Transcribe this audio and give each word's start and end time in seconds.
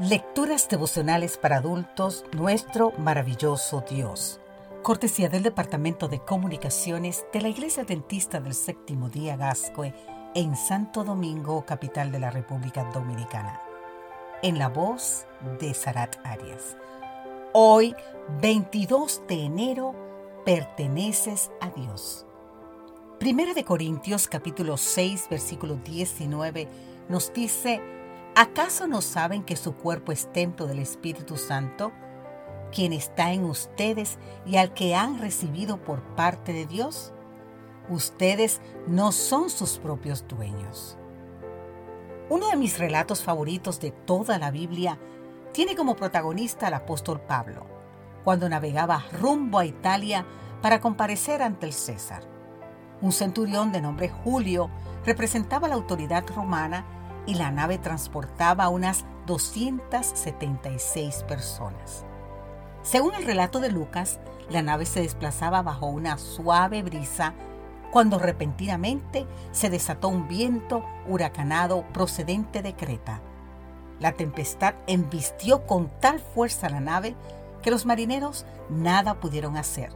Lecturas 0.00 0.68
devocionales 0.68 1.36
para 1.38 1.56
adultos, 1.56 2.24
nuestro 2.30 2.92
maravilloso 2.98 3.82
Dios. 3.90 4.38
Cortesía 4.84 5.28
del 5.28 5.42
Departamento 5.42 6.06
de 6.06 6.20
Comunicaciones 6.20 7.26
de 7.32 7.40
la 7.40 7.48
Iglesia 7.48 7.82
Dentista 7.82 8.38
del 8.38 8.54
Séptimo 8.54 9.08
Día 9.08 9.36
Gascue 9.36 9.92
en 10.36 10.54
Santo 10.54 11.02
Domingo, 11.02 11.66
capital 11.66 12.12
de 12.12 12.20
la 12.20 12.30
República 12.30 12.84
Dominicana. 12.94 13.60
En 14.40 14.60
la 14.60 14.68
voz 14.68 15.26
de 15.58 15.74
Sarat 15.74 16.14
Arias. 16.24 16.76
Hoy, 17.52 17.96
22 18.40 19.22
de 19.26 19.46
enero, 19.46 19.96
perteneces 20.44 21.50
a 21.60 21.70
Dios. 21.70 22.24
Primera 23.18 23.52
de 23.52 23.64
Corintios 23.64 24.28
capítulo 24.28 24.76
6 24.76 25.26
versículo 25.28 25.74
19 25.74 26.68
nos 27.08 27.32
dice 27.32 27.97
¿Acaso 28.40 28.86
no 28.86 29.00
saben 29.00 29.42
que 29.42 29.56
su 29.56 29.74
cuerpo 29.74 30.12
es 30.12 30.32
templo 30.32 30.68
del 30.68 30.78
Espíritu 30.78 31.36
Santo, 31.36 31.90
quien 32.70 32.92
está 32.92 33.32
en 33.32 33.42
ustedes 33.42 34.16
y 34.46 34.58
al 34.58 34.74
que 34.74 34.94
han 34.94 35.18
recibido 35.18 35.82
por 35.82 36.02
parte 36.14 36.52
de 36.52 36.64
Dios? 36.64 37.12
Ustedes 37.88 38.60
no 38.86 39.10
son 39.10 39.50
sus 39.50 39.80
propios 39.80 40.24
dueños. 40.28 40.96
Uno 42.30 42.48
de 42.48 42.56
mis 42.56 42.78
relatos 42.78 43.24
favoritos 43.24 43.80
de 43.80 43.90
toda 43.90 44.38
la 44.38 44.52
Biblia 44.52 45.00
tiene 45.52 45.74
como 45.74 45.96
protagonista 45.96 46.68
al 46.68 46.74
apóstol 46.74 47.20
Pablo, 47.20 47.66
cuando 48.22 48.48
navegaba 48.48 49.02
rumbo 49.20 49.58
a 49.58 49.66
Italia 49.66 50.24
para 50.62 50.80
comparecer 50.80 51.42
ante 51.42 51.66
el 51.66 51.72
César. 51.72 52.22
Un 53.00 53.10
centurión 53.10 53.72
de 53.72 53.80
nombre 53.80 54.08
Julio 54.08 54.70
representaba 55.04 55.66
la 55.66 55.74
autoridad 55.74 56.24
romana 56.28 56.97
y 57.28 57.34
la 57.34 57.50
nave 57.50 57.76
transportaba 57.76 58.64
a 58.64 58.68
unas 58.70 59.04
276 59.26 61.24
personas. 61.24 62.06
Según 62.82 63.14
el 63.14 63.26
relato 63.26 63.60
de 63.60 63.70
Lucas, 63.70 64.18
la 64.48 64.62
nave 64.62 64.86
se 64.86 65.02
desplazaba 65.02 65.60
bajo 65.60 65.88
una 65.88 66.16
suave 66.16 66.82
brisa 66.82 67.34
cuando 67.92 68.18
repentinamente 68.18 69.26
se 69.52 69.68
desató 69.68 70.08
un 70.08 70.26
viento 70.26 70.82
huracanado 71.06 71.84
procedente 71.92 72.62
de 72.62 72.74
Creta. 72.74 73.20
La 74.00 74.12
tempestad 74.12 74.76
embistió 74.86 75.66
con 75.66 75.90
tal 76.00 76.20
fuerza 76.20 76.70
la 76.70 76.80
nave 76.80 77.14
que 77.60 77.70
los 77.70 77.84
marineros 77.84 78.46
nada 78.70 79.20
pudieron 79.20 79.58
hacer, 79.58 79.90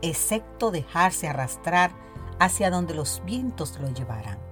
excepto 0.00 0.72
dejarse 0.72 1.28
arrastrar 1.28 1.92
hacia 2.40 2.70
donde 2.70 2.94
los 2.94 3.22
vientos 3.24 3.78
lo 3.78 3.88
llevaran. 3.88 4.51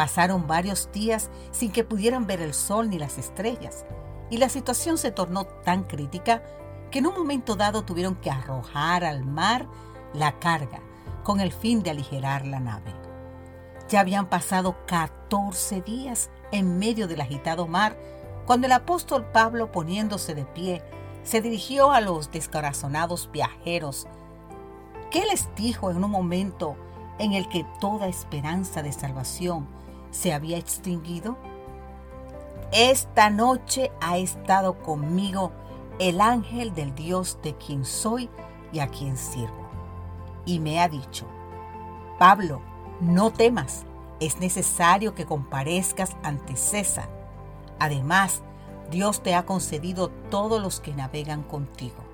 Pasaron 0.00 0.46
varios 0.46 0.90
días 0.92 1.28
sin 1.50 1.70
que 1.72 1.84
pudieran 1.84 2.26
ver 2.26 2.40
el 2.40 2.54
sol 2.54 2.88
ni 2.88 2.98
las 2.98 3.18
estrellas, 3.18 3.84
y 4.30 4.38
la 4.38 4.48
situación 4.48 4.96
se 4.96 5.12
tornó 5.12 5.44
tan 5.44 5.84
crítica 5.84 6.42
que 6.90 7.00
en 7.00 7.06
un 7.06 7.12
momento 7.12 7.54
dado 7.54 7.82
tuvieron 7.82 8.14
que 8.14 8.30
arrojar 8.30 9.04
al 9.04 9.26
mar 9.26 9.66
la 10.14 10.38
carga 10.38 10.80
con 11.22 11.38
el 11.38 11.52
fin 11.52 11.82
de 11.82 11.90
aligerar 11.90 12.46
la 12.46 12.60
nave. 12.60 12.94
Ya 13.90 14.00
habían 14.00 14.30
pasado 14.30 14.74
14 14.86 15.82
días 15.82 16.30
en 16.50 16.78
medio 16.78 17.06
del 17.06 17.20
agitado 17.20 17.66
mar 17.66 17.94
cuando 18.46 18.68
el 18.68 18.72
apóstol 18.72 19.26
Pablo, 19.26 19.70
poniéndose 19.70 20.34
de 20.34 20.46
pie, 20.46 20.82
se 21.24 21.42
dirigió 21.42 21.90
a 21.90 22.00
los 22.00 22.30
descorazonados 22.30 23.30
viajeros. 23.30 24.06
¿Qué 25.10 25.26
les 25.26 25.54
dijo 25.56 25.90
en 25.90 26.02
un 26.02 26.10
momento 26.10 26.74
en 27.18 27.34
el 27.34 27.50
que 27.50 27.66
toda 27.82 28.08
esperanza 28.08 28.82
de 28.82 28.92
salvación 28.94 29.78
se 30.10 30.32
había 30.32 30.58
extinguido? 30.58 31.36
Esta 32.72 33.30
noche 33.30 33.90
ha 34.00 34.18
estado 34.18 34.78
conmigo 34.78 35.52
el 35.98 36.20
ángel 36.20 36.74
del 36.74 36.94
Dios 36.94 37.38
de 37.42 37.56
quien 37.56 37.84
soy 37.84 38.30
y 38.72 38.78
a 38.78 38.88
quien 38.88 39.16
sirvo. 39.16 39.68
Y 40.46 40.60
me 40.60 40.80
ha 40.80 40.88
dicho, 40.88 41.26
Pablo, 42.18 42.60
no 43.00 43.32
temas, 43.32 43.84
es 44.20 44.38
necesario 44.38 45.14
que 45.14 45.26
comparezcas 45.26 46.16
ante 46.22 46.56
César. 46.56 47.08
Además, 47.78 48.42
Dios 48.90 49.22
te 49.22 49.34
ha 49.34 49.46
concedido 49.46 50.08
todos 50.30 50.62
los 50.62 50.80
que 50.80 50.94
navegan 50.94 51.42
contigo. 51.42 52.04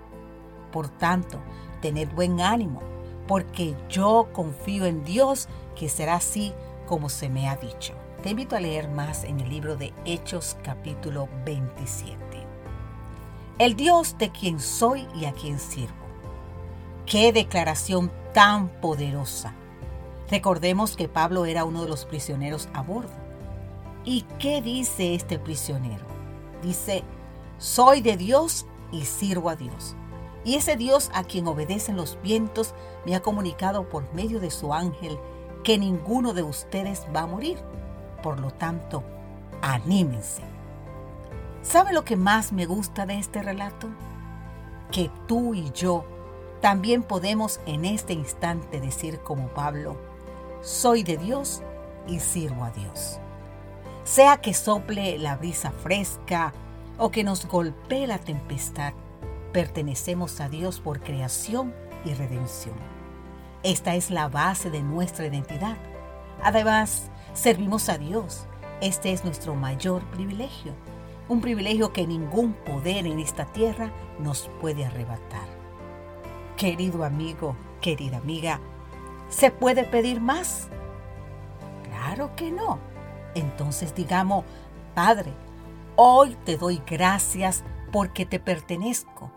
Por 0.73 0.89
tanto, 0.89 1.39
tened 1.81 2.09
buen 2.15 2.41
ánimo, 2.41 2.81
porque 3.27 3.77
yo 3.89 4.29
confío 4.33 4.87
en 4.87 5.05
Dios 5.05 5.49
que 5.75 5.89
será 5.89 6.15
así 6.17 6.53
como 6.87 7.09
se 7.09 7.29
me 7.29 7.49
ha 7.49 7.57
dicho. 7.57 7.95
Te 8.23 8.31
invito 8.31 8.57
a 8.57 8.61
leer 8.61 8.89
más 8.89 9.25
en 9.25 9.41
el 9.41 9.49
libro 9.49 9.77
de 9.77 9.93
Hechos 10.05 10.57
capítulo 10.63 11.29
27. 11.45 12.17
El 13.59 13.77
Dios 13.77 14.17
de 14.19 14.31
quien 14.31 14.61
soy 14.61 15.07
y 15.15 15.27
a 15.27 15.33
quien 15.33 15.59
sirvo. 15.59 15.95
Qué 17.05 17.33
declaración 17.33 18.11
tan 18.33 18.69
poderosa. 18.81 19.55
Recordemos 20.31 20.97
que 20.97 21.09
Pablo 21.09 21.47
era 21.47 21.65
uno 21.65 21.83
de 21.83 21.89
los 21.89 22.05
prisioneros 22.05 22.69
a 22.73 22.83
bordo. 22.83 23.13
¿Y 24.05 24.23
qué 24.39 24.61
dice 24.63 25.15
este 25.15 25.39
prisionero? 25.39 26.05
Dice, 26.63 27.05
soy 27.59 28.01
de 28.01 28.17
Dios 28.17 28.67
y 28.93 29.05
sirvo 29.05 29.51
a 29.51 29.57
Dios. 29.57 29.95
Y 30.45 30.55
ese 30.55 30.77
Dios 30.77 31.11
a 31.13 31.25
quien 31.25 31.49
obedecen 31.49 31.97
los 31.97 32.19
vientos 32.23 32.75
me 33.05 33.17
ha 33.17 33.23
comunicado 33.23 33.89
por 33.89 34.13
medio 34.15 34.39
de 34.39 34.51
su 34.51 34.73
ángel 34.73 35.19
que 35.67 35.79
ninguno 35.79 36.33
de 36.33 36.45
ustedes 36.45 37.05
va 37.13 37.23
a 37.23 37.27
morir. 37.27 37.59
Por 38.23 38.39
lo 38.39 38.53
tanto, 38.53 39.03
anímense. 39.63 40.43
¿Sabe 41.63 41.93
lo 41.93 42.05
que 42.05 42.15
más 42.15 42.53
me 42.53 42.67
gusta 42.67 43.05
de 43.05 43.19
este 43.19 43.43
relato? 43.43 43.89
Que 44.93 45.11
tú 45.27 45.55
y 45.55 45.73
yo 45.73 46.05
también 46.61 47.03
podemos 47.03 47.59
en 47.67 47.85
este 47.85 48.13
instante 48.13 48.81
decir 48.81 49.19
como 49.19 49.49
Pablo, 49.49 49.97
soy 50.63 51.03
de 51.03 51.17
Dios 51.17 51.63
y 52.07 52.21
sirvo 52.21 52.63
a 52.63 52.71
Dios. 52.71 53.19
Sea 54.05 54.37
que 54.37 54.55
sople 54.55 55.19
la 55.19 55.35
brisa 55.35 55.73
fresca 55.73 56.53
o 56.97 57.11
que 57.11 57.25
nos 57.25 57.45
golpee 57.45 58.07
la 58.07 58.19
tempestad, 58.19 58.93
pertenecemos 59.53 60.41
a 60.41 60.49
Dios 60.49 60.79
por 60.79 61.01
creación 61.01 61.75
y 62.05 62.15
redención. 62.15 62.96
Esta 63.67 63.97
es 63.97 64.13
la 64.13 64.29
base 64.29 64.71
de 64.71 64.81
nuestra 64.81 65.27
identidad. 65.27 65.77
Además, 66.41 67.11
servimos 67.35 67.89
a 67.89 67.99
Dios. 67.99 68.47
Este 68.81 69.11
es 69.11 69.25
nuestro 69.25 69.57
mayor 69.57 70.05
privilegio. 70.13 70.73
Un 71.29 71.41
privilegio 71.41 71.93
que 71.93 72.07
ningún 72.07 72.53
poder 72.53 73.09
en 73.09 73.19
esta 73.19 73.45
tierra 73.47 73.91
nos 74.21 74.49
puede 74.61 74.85
arrebatar. 74.85 75.49
Querido 76.57 77.03
amigo, 77.03 77.57
querida 77.81 78.19
amiga, 78.19 78.61
¿se 79.31 79.51
puede 79.51 79.83
pedir 79.83 80.21
más? 80.21 80.69
Claro 81.83 82.37
que 82.37 82.53
no. 82.53 82.79
Entonces 83.35 83.93
digamos, 83.97 84.45
Padre, 84.95 85.33
hoy 85.97 86.37
te 86.45 86.57
doy 86.57 86.81
gracias 86.87 87.65
porque 87.91 88.27
te 88.27 88.39
pertenezco 88.39 89.33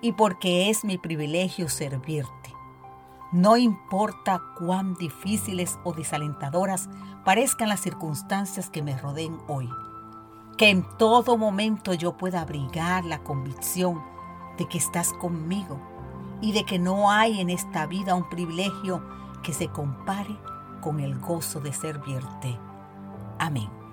y 0.00 0.12
porque 0.12 0.70
es 0.70 0.84
mi 0.86 0.96
privilegio 0.96 1.68
servirte. 1.68 2.43
No 3.34 3.56
importa 3.56 4.40
cuán 4.56 4.94
difíciles 4.94 5.80
o 5.82 5.92
desalentadoras 5.92 6.88
parezcan 7.24 7.68
las 7.68 7.80
circunstancias 7.80 8.70
que 8.70 8.80
me 8.80 8.96
rodeen 8.96 9.40
hoy, 9.48 9.68
que 10.56 10.70
en 10.70 10.84
todo 10.98 11.36
momento 11.36 11.94
yo 11.94 12.16
pueda 12.16 12.42
abrigar 12.42 13.04
la 13.04 13.24
convicción 13.24 14.00
de 14.56 14.68
que 14.68 14.78
estás 14.78 15.12
conmigo 15.14 15.80
y 16.40 16.52
de 16.52 16.64
que 16.64 16.78
no 16.78 17.10
hay 17.10 17.40
en 17.40 17.50
esta 17.50 17.86
vida 17.86 18.14
un 18.14 18.28
privilegio 18.28 19.02
que 19.42 19.52
se 19.52 19.66
compare 19.66 20.38
con 20.80 21.00
el 21.00 21.18
gozo 21.18 21.58
de 21.58 21.72
servirte. 21.72 22.56
Amén. 23.40 23.83